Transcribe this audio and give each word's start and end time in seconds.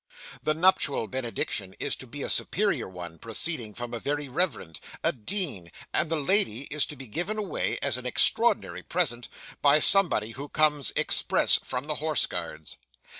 The 0.41 0.55
nuptial 0.55 1.07
benediction 1.07 1.75
is 1.79 1.95
to 1.97 2.07
be 2.07 2.23
a 2.23 2.29
superior 2.31 2.89
one, 2.89 3.19
proceeding 3.19 3.75
from 3.75 3.93
a 3.93 3.99
very 3.99 4.27
reverend, 4.27 4.79
a 5.03 5.11
dean, 5.11 5.71
and 5.93 6.09
the 6.09 6.15
lady 6.15 6.61
is 6.71 6.87
to 6.87 6.95
be 6.95 7.05
given 7.05 7.37
away, 7.37 7.77
as 7.83 7.97
an 7.97 8.07
extraordinary 8.07 8.81
present, 8.81 9.29
by 9.61 9.77
somebody 9.79 10.31
who 10.31 10.49
comes 10.49 10.91
express 10.95 11.59
from 11.61 11.85
the 11.85 11.97
Horse 12.01 12.25
Guards. 12.25 12.77